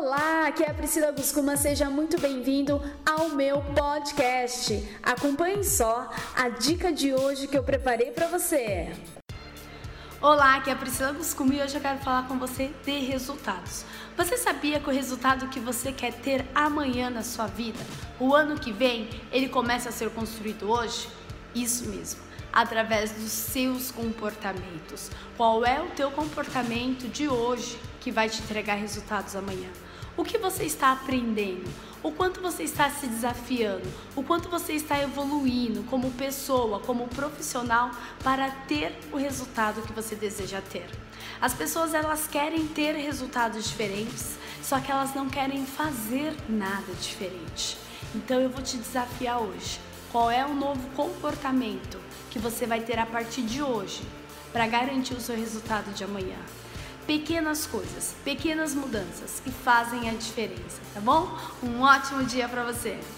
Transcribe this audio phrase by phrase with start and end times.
[0.00, 4.88] Olá, aqui é a Priscila Guscuma, seja muito bem-vindo ao meu podcast.
[5.02, 8.92] Acompanhe só a dica de hoje que eu preparei para você.
[10.22, 13.84] Olá, aqui é a Priscila Guscuma e hoje eu quero falar com você de resultados.
[14.16, 17.80] Você sabia que o resultado que você quer ter amanhã na sua vida,
[18.20, 21.08] o ano que vem, ele começa a ser construído hoje?
[21.62, 25.10] Isso mesmo através dos seus comportamentos.
[25.36, 29.68] Qual é o teu comportamento de hoje que vai te entregar resultados amanhã?
[30.16, 31.68] O que você está aprendendo?
[32.02, 33.86] O quanto você está se desafiando?
[34.16, 37.90] O quanto você está evoluindo como pessoa, como profissional
[38.22, 40.88] para ter o resultado que você deseja ter?
[41.40, 47.76] As pessoas elas querem ter resultados diferentes, só que elas não querem fazer nada diferente.
[48.14, 49.87] Então eu vou te desafiar hoje.
[50.10, 54.02] Qual é o novo comportamento que você vai ter a partir de hoje
[54.52, 56.38] para garantir o seu resultado de amanhã?
[57.06, 61.28] Pequenas coisas, pequenas mudanças que fazem a diferença, tá bom?
[61.62, 62.98] Um ótimo dia para você!